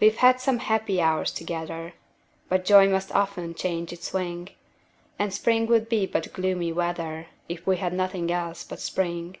We've 0.00 0.16
had 0.16 0.40
some 0.40 0.58
happy 0.58 1.00
hours 1.00 1.30
together, 1.30 1.94
But 2.48 2.64
joy 2.64 2.88
must 2.88 3.12
often 3.14 3.54
change 3.54 3.92
its 3.92 4.12
wing; 4.12 4.48
And 5.16 5.32
spring 5.32 5.68
would 5.68 5.88
be 5.88 6.06
but 6.06 6.32
gloomy 6.32 6.72
weather, 6.72 7.28
If 7.48 7.64
we 7.68 7.76
had 7.76 7.92
nothing 7.92 8.32
else 8.32 8.64
but 8.64 8.80
spring. 8.80 9.36